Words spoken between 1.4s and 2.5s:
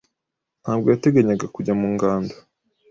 kujya mu ngando.